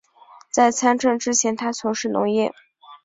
[0.51, 2.51] 在参政之前他从事农业。